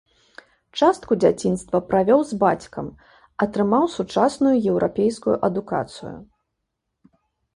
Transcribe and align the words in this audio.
Частку 0.79 1.11
дзяцінства 1.23 1.81
правёў 1.89 2.21
з 2.29 2.37
бацькам, 2.43 2.87
атрымаў 3.45 3.85
сучасную 3.97 4.53
еўрапейскую 4.71 5.35
адукацыю. 5.51 6.15